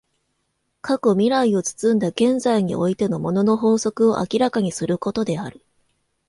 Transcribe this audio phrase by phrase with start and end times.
[0.81, 5.63] 過去未来を包んだ現在においての物の法則を明らかにすることである。